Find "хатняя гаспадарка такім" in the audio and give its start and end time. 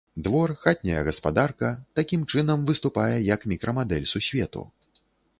0.61-2.23